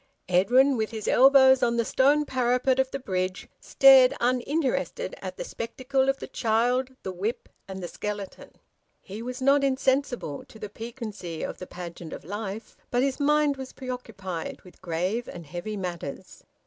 [0.29, 5.43] Edwin, with his elbows on the stone parapet of the bridge, stared uninterested at the
[5.43, 8.53] spectacle of the child, the whip, and the skeleton.
[8.99, 13.57] He was not insensible to the piquancy of the pageant of life, but his mind
[13.57, 16.45] was preoccupied with grave and heavy matters.